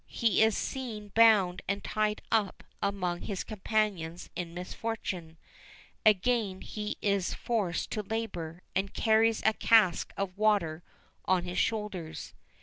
[0.07, 5.37] He is seen bound and tied up among his companions in misfortune
[6.03, 10.81] again he is forced to labour, and carries a cask of water
[11.25, 12.33] on his shoulders.